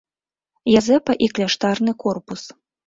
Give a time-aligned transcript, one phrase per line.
[0.79, 2.41] Язэпа і кляштарны корпус.